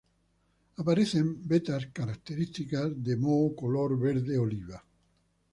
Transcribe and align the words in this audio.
Aparecen 0.77 1.29
vetas 1.51 1.85
características 1.99 2.87
de 3.05 3.13
moho 3.23 3.47
color 3.61 3.99
verde 4.07 4.39
oliva. 4.45 4.83